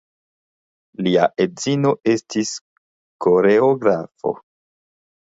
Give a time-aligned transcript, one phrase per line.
[1.07, 2.57] Lia edzino estis
[3.29, 4.39] koreografo.